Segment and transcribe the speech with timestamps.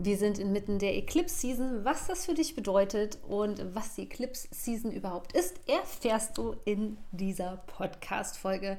[0.00, 1.84] Wir sind inmitten der Eclipse Season.
[1.84, 6.98] Was das für dich bedeutet und was die Eclipse Season überhaupt ist, erfährst du in
[7.10, 8.78] dieser Podcast-Folge.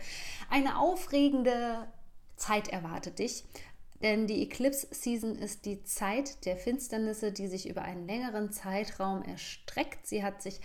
[0.49, 1.87] Eine aufregende
[2.37, 3.43] Zeit erwartet dich.
[4.01, 9.21] Denn die Eclipse Season ist die Zeit der Finsternisse, die sich über einen längeren Zeitraum
[9.21, 10.07] erstreckt.
[10.07, 10.61] Sie hat sich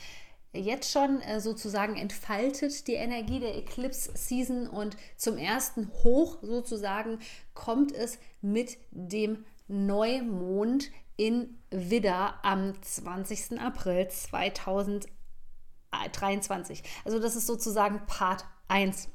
[0.53, 4.69] jetzt schon äh, sozusagen entfaltet, die Energie der Eclipse Season.
[4.69, 7.19] Und zum ersten Hoch sozusagen
[7.55, 13.59] kommt es mit dem Neumond in Widder am 20.
[13.61, 16.83] April 2023.
[17.05, 19.09] Also das ist sozusagen Part 1.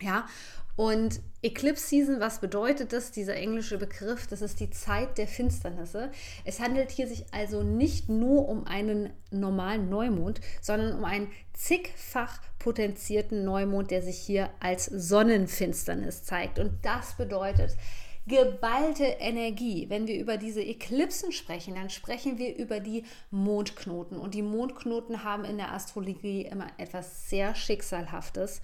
[0.00, 0.26] Ja,
[0.76, 3.10] und Eclipse Season, was bedeutet das?
[3.10, 6.10] Dieser englische Begriff, das ist die Zeit der Finsternisse.
[6.46, 12.40] Es handelt hier sich also nicht nur um einen normalen Neumond, sondern um einen zigfach
[12.58, 16.58] potenzierten Neumond, der sich hier als Sonnenfinsternis zeigt.
[16.58, 17.76] Und das bedeutet,
[18.30, 19.86] geballte Energie.
[19.88, 24.18] Wenn wir über diese Eklipsen sprechen, dann sprechen wir über die Mondknoten.
[24.18, 28.62] Und die Mondknoten haben in der Astrologie immer etwas sehr Schicksalhaftes.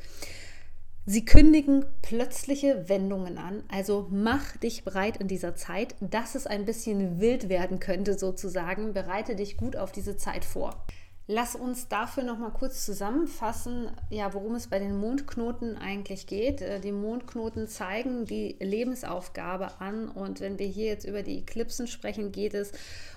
[1.04, 6.64] Sie kündigen plötzliche Wendungen an, also mach dich bereit in dieser Zeit, dass es ein
[6.64, 8.92] bisschen wild werden könnte sozusagen.
[8.92, 10.85] Bereite dich gut auf diese Zeit vor.
[11.28, 16.60] Lass uns dafür noch mal kurz zusammenfassen, ja, worum es bei den Mondknoten eigentlich geht.
[16.60, 21.88] Äh, die Mondknoten zeigen die Lebensaufgabe an und wenn wir hier jetzt über die Eklipsen
[21.88, 22.70] sprechen, geht es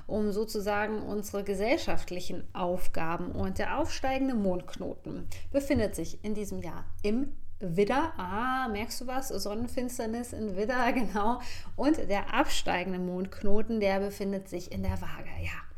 [0.08, 7.32] um sozusagen unsere gesellschaftlichen Aufgaben und der aufsteigende Mondknoten befindet sich in diesem Jahr im
[7.60, 9.28] Widder, ah, merkst du was?
[9.28, 11.42] Sonnenfinsternis in Widder, genau.
[11.76, 15.69] Und der absteigende Mondknoten, der befindet sich in der Waage, ja.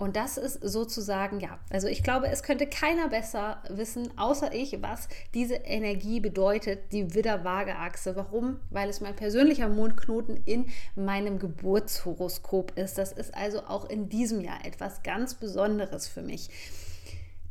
[0.00, 4.80] Und das ist sozusagen, ja, also ich glaube, es könnte keiner besser wissen, außer ich,
[4.80, 8.16] was diese Energie bedeutet, die Widder-Waage-Achse.
[8.16, 8.60] Warum?
[8.70, 12.96] Weil es mein persönlicher Mondknoten in meinem Geburtshoroskop ist.
[12.96, 16.48] Das ist also auch in diesem Jahr etwas ganz Besonderes für mich.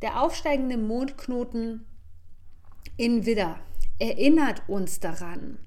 [0.02, 1.86] Der aufsteigende Mondknoten
[2.98, 3.60] in Widder
[4.00, 5.60] erinnert uns daran,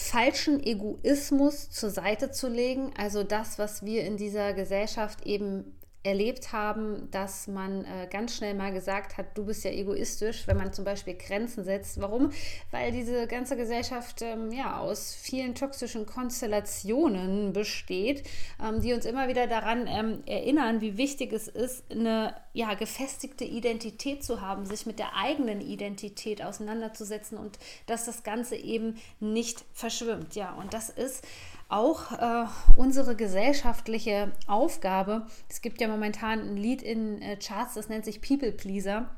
[0.00, 5.76] falschen Egoismus zur Seite zu legen, also das, was wir in dieser Gesellschaft eben
[6.08, 10.56] erlebt haben, dass man äh, ganz schnell mal gesagt hat, du bist ja egoistisch, wenn
[10.56, 12.00] man zum Beispiel Grenzen setzt.
[12.00, 12.30] Warum?
[12.70, 18.24] Weil diese ganze Gesellschaft ähm, ja aus vielen toxischen Konstellationen besteht,
[18.62, 23.44] ähm, die uns immer wieder daran ähm, erinnern, wie wichtig es ist, eine ja, gefestigte
[23.44, 29.64] Identität zu haben, sich mit der eigenen Identität auseinanderzusetzen und dass das Ganze eben nicht
[29.74, 30.34] verschwimmt.
[30.34, 31.24] Ja, und das ist
[31.68, 32.46] auch äh,
[32.76, 35.26] unsere gesellschaftliche Aufgabe.
[35.48, 39.10] Es gibt ja momentan ein Lied in äh, Charts, das nennt sich People Pleaser.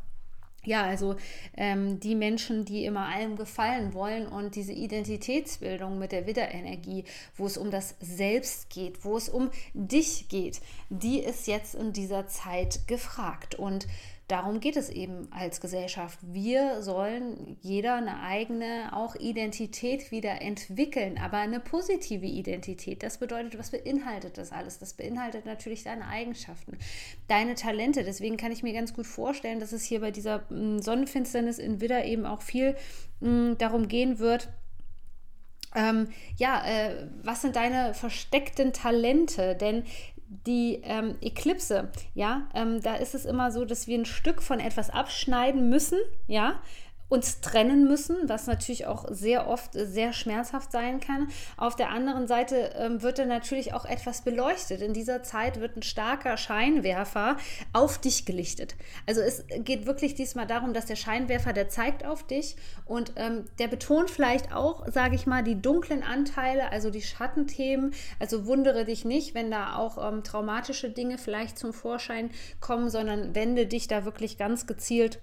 [0.63, 1.17] Ja, also
[1.57, 7.05] ähm, die Menschen, die immer allem gefallen wollen und diese Identitätsbildung mit der Widderenergie,
[7.37, 11.95] wo es um das Selbst geht, wo es um dich geht, die ist jetzt in
[11.95, 13.55] dieser Zeit gefragt.
[13.55, 13.87] Und
[14.31, 16.19] darum geht es eben als Gesellschaft.
[16.23, 23.03] Wir sollen jeder eine eigene auch Identität wieder entwickeln, aber eine positive Identität.
[23.03, 24.79] Das bedeutet, was beinhaltet das alles?
[24.79, 26.79] Das beinhaltet natürlich deine Eigenschaften,
[27.29, 28.05] deine Talente.
[28.05, 31.81] Deswegen kann ich mir ganz gut vorstellen, dass es hier bei dieser mm, Sonnenfinsternis in
[31.81, 32.77] Widder eben auch viel
[33.21, 34.49] mm, darum gehen wird,
[35.75, 39.55] ähm, ja, äh, was sind deine versteckten Talente?
[39.55, 39.85] Denn
[40.31, 44.61] die ähm, Eklipse, ja, ähm, da ist es immer so, dass wir ein Stück von
[44.61, 45.99] etwas abschneiden müssen,
[46.29, 46.61] ja,
[47.11, 51.29] uns trennen müssen, was natürlich auch sehr oft sehr schmerzhaft sein kann.
[51.57, 54.81] Auf der anderen Seite ähm, wird dann natürlich auch etwas beleuchtet.
[54.81, 57.37] In dieser Zeit wird ein starker Scheinwerfer
[57.73, 58.77] auf dich gelichtet.
[59.07, 63.45] Also es geht wirklich diesmal darum, dass der Scheinwerfer, der zeigt auf dich und ähm,
[63.59, 67.93] der betont vielleicht auch, sage ich mal, die dunklen Anteile, also die Schattenthemen.
[68.21, 72.31] Also wundere dich nicht, wenn da auch ähm, traumatische Dinge vielleicht zum Vorschein
[72.61, 75.19] kommen, sondern wende dich da wirklich ganz gezielt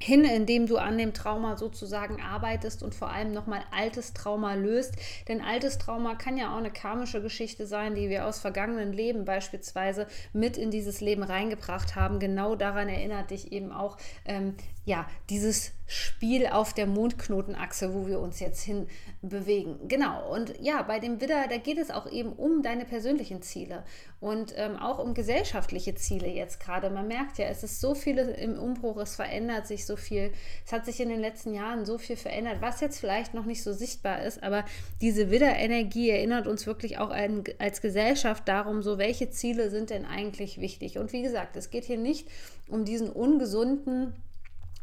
[0.00, 4.94] hin, indem du an dem Trauma sozusagen arbeitest und vor allem nochmal altes Trauma löst.
[5.26, 9.24] Denn altes Trauma kann ja auch eine karmische Geschichte sein, die wir aus vergangenen Leben
[9.24, 12.20] beispielsweise mit in dieses Leben reingebracht haben.
[12.20, 14.54] Genau daran erinnert dich eben auch ähm,
[14.88, 18.86] ja, dieses Spiel auf der Mondknotenachse, wo wir uns jetzt hin
[19.20, 19.76] bewegen.
[19.86, 20.32] Genau.
[20.32, 23.84] Und ja, bei dem Widder, da geht es auch eben um deine persönlichen Ziele
[24.20, 26.88] und ähm, auch um gesellschaftliche Ziele jetzt gerade.
[26.88, 30.32] Man merkt ja, es ist so viel im Umbruch, es verändert sich so viel.
[30.64, 33.62] Es hat sich in den letzten Jahren so viel verändert, was jetzt vielleicht noch nicht
[33.62, 34.64] so sichtbar ist, aber
[35.02, 40.06] diese Widder-Energie erinnert uns wirklich auch ein, als Gesellschaft darum, so welche Ziele sind denn
[40.06, 40.98] eigentlich wichtig.
[40.98, 42.28] Und wie gesagt, es geht hier nicht
[42.68, 44.14] um diesen ungesunden,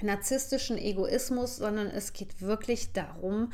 [0.01, 3.51] narzisstischen Egoismus, sondern es geht wirklich darum,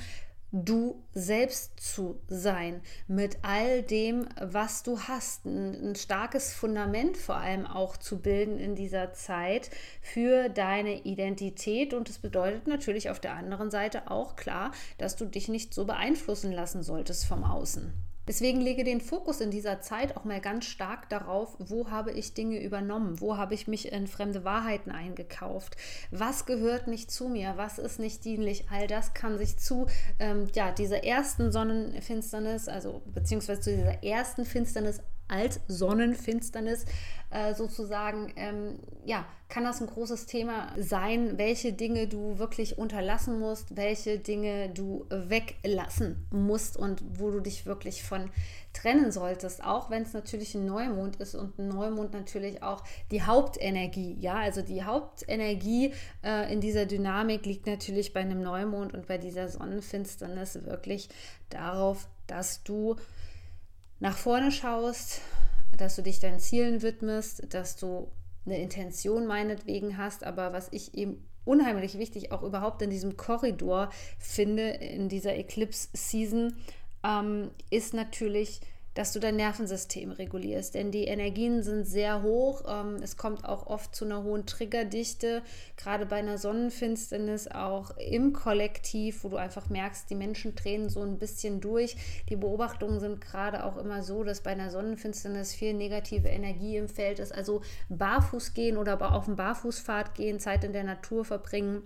[0.52, 5.46] du selbst zu sein, mit all dem, was du hast.
[5.46, 9.70] Ein, ein, starkes Fundament vor allem auch zu bilden in dieser Zeit
[10.02, 11.94] für deine Identität.
[11.94, 15.86] Und es bedeutet natürlich auf der anderen Seite auch klar, dass du dich nicht so
[15.86, 17.94] beeinflussen lassen solltest vom Außen.
[18.32, 22.34] Deswegen lege den Fokus in dieser Zeit auch mal ganz stark darauf, wo habe ich
[22.34, 25.76] Dinge übernommen, wo habe ich mich in fremde Wahrheiten eingekauft,
[26.12, 28.68] was gehört nicht zu mir, was ist nicht dienlich.
[28.72, 29.88] All das kann sich zu
[30.20, 35.02] ähm, ja, dieser ersten Sonnenfinsternis, also beziehungsweise zu dieser ersten Finsternis
[35.32, 36.86] als Sonnenfinsternis
[37.32, 43.40] äh, sozusagen, ähm, ja, kann das ein großes Thema sein, welche Dinge du wirklich unterlassen
[43.40, 48.30] musst, welche Dinge du weglassen musst und wo du dich wirklich von
[48.74, 53.24] trennen solltest, auch wenn es natürlich ein Neumond ist und ein Neumond natürlich auch die
[53.24, 55.94] Hauptenergie, ja, also die Hauptenergie
[56.24, 61.10] äh, in dieser Dynamik liegt natürlich bei einem Neumond und bei dieser Sonnenfinsternis wirklich
[61.50, 62.96] darauf, dass du
[64.02, 65.22] nach vorne schaust,
[65.78, 68.12] dass du dich deinen Zielen widmest, dass du
[68.46, 73.92] eine Intention meinetwegen hast, aber was ich eben unheimlich wichtig auch überhaupt in diesem Korridor
[74.18, 76.56] finde, in dieser Eclipse-Season,
[77.04, 78.62] ähm, ist natürlich
[78.94, 80.76] dass du dein Nervensystem regulierst.
[80.76, 82.64] Denn die Energien sind sehr hoch.
[82.68, 85.42] Ähm, es kommt auch oft zu einer hohen Triggerdichte,
[85.78, 91.02] gerade bei einer Sonnenfinsternis auch im Kollektiv, wo du einfach merkst, die Menschen drehen so
[91.02, 91.96] ein bisschen durch.
[92.30, 96.90] Die Beobachtungen sind gerade auch immer so, dass bei einer Sonnenfinsternis viel negative Energie im
[96.90, 97.34] Feld ist.
[97.34, 101.84] Also barfuß gehen oder auf dem Barfußpfad gehen, Zeit in der Natur verbringen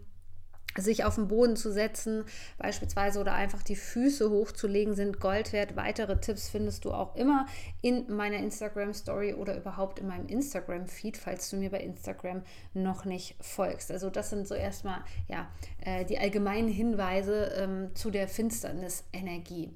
[0.78, 2.26] sich auf den Boden zu setzen,
[2.58, 5.76] beispielsweise oder einfach die Füße hochzulegen, sind Gold wert.
[5.76, 7.46] Weitere Tipps findest du auch immer
[7.82, 12.44] in meiner Instagram Story oder überhaupt in meinem Instagram Feed, falls du mir bei Instagram
[12.74, 13.92] noch nicht folgst.
[13.92, 15.48] Also das sind so erstmal ja
[15.82, 19.72] äh, die allgemeinen Hinweise ähm, zu der Finsternisenergie.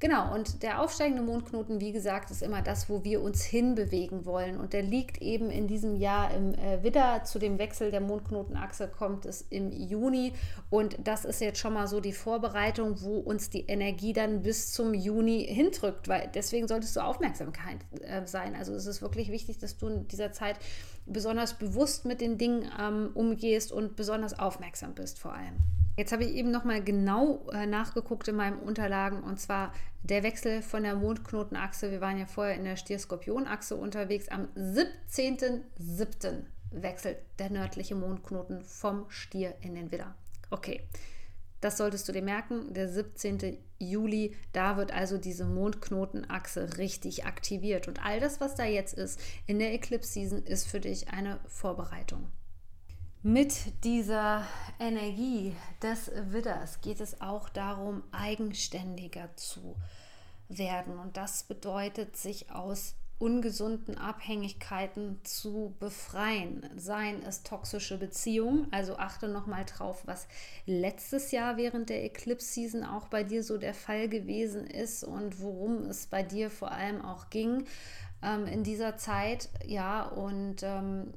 [0.00, 4.58] Genau, und der aufsteigende Mondknoten, wie gesagt, ist immer das, wo wir uns hinbewegen wollen.
[4.58, 7.22] Und der liegt eben in diesem Jahr im äh, Widder.
[7.24, 10.32] Zu dem Wechsel der Mondknotenachse kommt es im Juni.
[10.68, 14.72] Und das ist jetzt schon mal so die Vorbereitung, wo uns die Energie dann bis
[14.72, 16.08] zum Juni hindrückt.
[16.08, 18.56] Weil deswegen solltest du Aufmerksamkeit äh, sein.
[18.56, 20.56] Also es ist wirklich wichtig, dass du in dieser Zeit
[21.06, 25.56] besonders bewusst mit den Dingen ähm, umgehst und besonders aufmerksam bist vor allem.
[25.96, 30.60] Jetzt habe ich eben nochmal genau äh, nachgeguckt in meinen Unterlagen und zwar der Wechsel
[30.60, 31.90] von der Mondknotenachse.
[31.90, 34.28] Wir waren ja vorher in der Stier-Skorpion-Achse unterwegs.
[34.28, 36.42] Am 17.07.
[36.72, 40.14] wechselt der nördliche Mondknoten vom Stier in den Widder.
[40.50, 40.82] Okay,
[41.60, 42.74] das solltest du dir merken.
[42.74, 43.56] Der 17.
[43.78, 47.88] Juli, da wird also diese Mondknotenachse richtig aktiviert.
[47.88, 52.26] Und all das, was da jetzt ist in der Eclipse-Season, ist für dich eine Vorbereitung.
[53.26, 54.46] Mit dieser
[54.78, 59.76] Energie des Widders geht es auch darum, eigenständiger zu
[60.50, 60.98] werden.
[60.98, 66.68] Und das bedeutet, sich aus ungesunden Abhängigkeiten zu befreien.
[66.76, 70.28] Seien es toxische Beziehungen, also achte nochmal drauf, was
[70.66, 75.86] letztes Jahr während der Eclipse-Season auch bei dir so der Fall gewesen ist und worum
[75.86, 77.64] es bei dir vor allem auch ging
[78.22, 79.48] ähm, in dieser Zeit.
[79.64, 81.14] Ja, und ähm,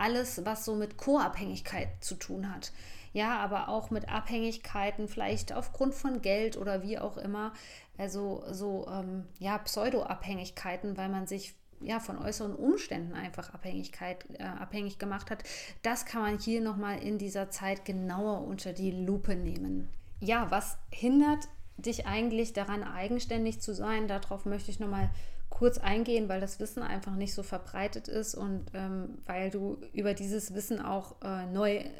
[0.00, 2.72] alles, was so mit Co-Abhängigkeit zu tun hat.
[3.12, 7.52] Ja, aber auch mit Abhängigkeiten, vielleicht aufgrund von Geld oder wie auch immer.
[7.98, 14.44] Also so ähm, ja, Pseudo-Abhängigkeiten, weil man sich ja, von äußeren Umständen einfach Abhängigkeit, äh,
[14.44, 15.42] abhängig gemacht hat.
[15.82, 19.88] Das kann man hier nochmal in dieser Zeit genauer unter die Lupe nehmen.
[20.20, 24.08] Ja, was hindert dich eigentlich daran, eigenständig zu sein?
[24.08, 25.10] Darauf möchte ich nochmal
[25.50, 30.14] kurz eingehen, weil das Wissen einfach nicht so verbreitet ist und ähm, weil du über
[30.14, 31.90] dieses Wissen auch äh, neu äh,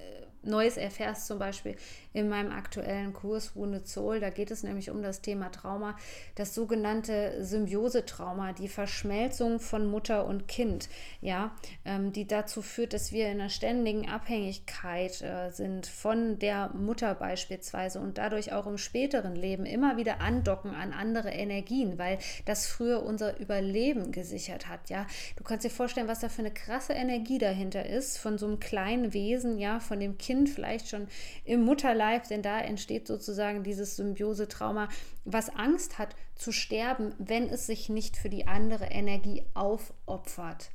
[0.42, 1.76] Neues erfährst, zum Beispiel
[2.12, 4.20] in meinem aktuellen Kurs Wounded Soul.
[4.20, 5.96] Da geht es nämlich um das Thema Trauma,
[6.34, 10.88] das sogenannte Symbiosetrauma, die Verschmelzung von Mutter und Kind,
[11.20, 11.54] ja,
[11.84, 17.14] ähm, die dazu führt, dass wir in einer ständigen Abhängigkeit äh, sind von der Mutter
[17.14, 22.66] beispielsweise und dadurch auch im späteren Leben immer wieder andocken an andere Energien, weil das
[22.66, 25.06] früher unser Überleben gesichert hat, ja.
[25.36, 28.58] Du kannst dir vorstellen, was da für eine krasse Energie dahinter ist, von so einem
[28.58, 31.08] kleinen Wesen, ja, von dem Kind vielleicht schon
[31.44, 34.88] im Mutterleib Mutterleib, denn da entsteht sozusagen dieses Symbiose-Trauma,
[35.24, 40.70] was Angst hat zu sterben, wenn es sich nicht für die andere Energie aufopfert.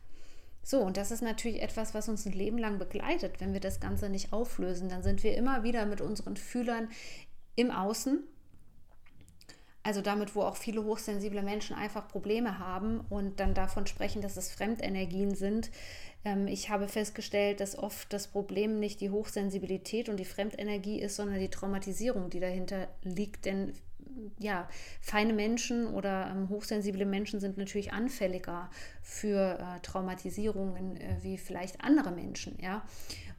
[0.64, 3.40] So, und das ist natürlich etwas, was uns ein Leben lang begleitet.
[3.40, 6.90] Wenn wir das Ganze nicht auflösen, dann sind wir immer wieder mit unseren Fühlern
[7.56, 8.24] im Außen.
[9.86, 14.36] Also damit, wo auch viele hochsensible Menschen einfach Probleme haben und dann davon sprechen, dass
[14.36, 15.70] es Fremdenergien sind,
[16.26, 21.18] ähm, ich habe festgestellt, dass oft das Problem nicht die Hochsensibilität und die Fremdenergie ist,
[21.18, 23.46] sondern die Traumatisierung, die dahinter liegt.
[23.46, 23.74] Denn
[24.40, 24.68] ja,
[25.02, 28.72] feine Menschen oder ähm, hochsensible Menschen sind natürlich anfälliger
[29.04, 32.84] für äh, Traumatisierungen äh, wie vielleicht andere Menschen, ja.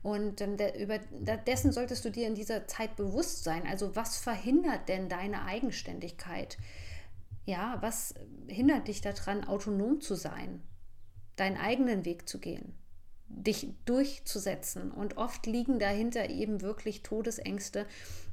[0.03, 3.67] Und ähm, der, über, dessen solltest du dir in dieser Zeit bewusst sein.
[3.67, 6.59] Also was verhindert denn deine Eigenständigkeit?
[7.45, 8.15] Ja, was
[8.47, 10.63] hindert dich daran, autonom zu sein?
[11.37, 12.75] deinen eigenen Weg zu gehen,
[13.29, 14.91] dich durchzusetzen.
[14.91, 17.87] Und oft liegen dahinter eben wirklich Todesängste,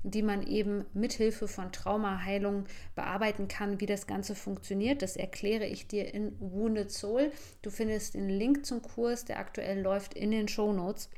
[0.03, 2.65] die man eben mithilfe von Traumaheilung
[2.95, 5.01] bearbeiten kann, wie das Ganze funktioniert.
[5.01, 7.31] Das erkläre ich dir in Wounded Soul.
[7.61, 11.09] Du findest den Link zum Kurs, der aktuell läuft, in den Show Notes.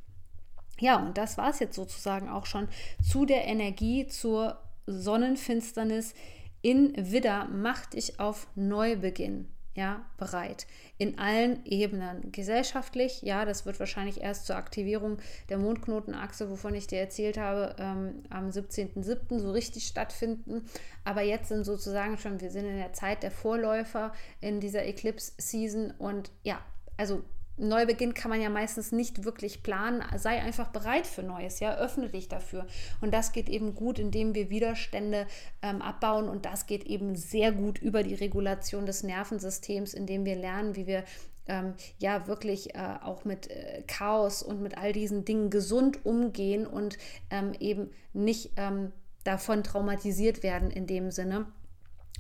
[0.80, 2.68] Ja, und das war es jetzt sozusagen auch schon
[3.04, 6.14] zu der Energie, zur Sonnenfinsternis
[6.62, 7.48] in Widder.
[7.52, 10.68] Mach dich auf Neubeginn ja, bereit.
[10.98, 12.32] In allen Ebenen.
[12.32, 15.18] Gesellschaftlich, ja, das wird wahrscheinlich erst zur Aktivierung
[15.50, 19.38] der Mondknotenachse, wovon ich dir erzählt habe, ähm, am 17.07.
[19.40, 20.66] so richtig stattfinden.
[21.04, 25.92] Aber jetzt sind sozusagen schon, wir sind in der Zeit der Vorläufer in dieser Eclipse-Season
[25.98, 26.60] und ja,
[26.96, 27.24] also
[27.58, 30.04] Neubeginn kann man ja meistens nicht wirklich planen.
[30.18, 32.66] Sei einfach bereit für Neues, ja, öffne dich dafür.
[33.02, 35.28] Und das geht eben gut, indem wir Widerstände
[35.62, 36.28] ähm, abbauen.
[36.28, 40.88] Und das geht eben sehr gut über die Regulation des Nervensystems, indem wir lernen, wie
[40.88, 41.04] wir
[41.48, 46.66] ähm, ja wirklich äh, auch mit äh, Chaos und mit all diesen Dingen gesund umgehen
[46.66, 46.98] und
[47.30, 48.92] ähm, eben nicht ähm,
[49.24, 51.46] davon traumatisiert werden in dem Sinne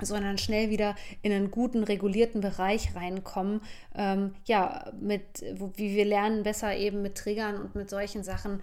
[0.01, 3.61] sondern schnell wieder in einen guten, regulierten Bereich reinkommen.
[3.95, 5.43] Ähm, ja, mit,
[5.75, 8.61] wie wir lernen, besser eben mit Triggern und mit solchen Sachen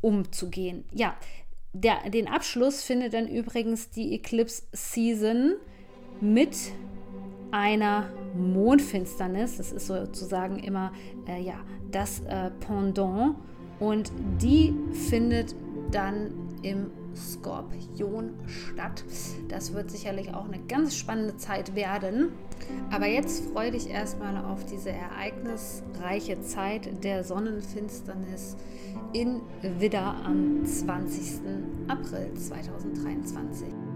[0.00, 0.84] umzugehen.
[0.92, 1.16] Ja,
[1.72, 5.54] der, den Abschluss findet dann übrigens die Eclipse Season
[6.20, 6.56] mit
[7.50, 9.58] einer Mondfinsternis.
[9.58, 10.92] Das ist sozusagen immer
[11.26, 11.60] äh, ja,
[11.90, 13.36] das äh, Pendant.
[13.78, 14.10] Und
[14.40, 14.74] die
[15.08, 15.54] findet
[15.92, 19.04] dann im Skorpion statt.
[19.48, 22.30] Das wird sicherlich auch eine ganz spannende Zeit werden.
[22.90, 28.56] Aber jetzt freue dich erstmal auf diese ereignisreiche Zeit der Sonnenfinsternis
[29.12, 31.40] in Widder am 20.
[31.88, 33.87] April 2023.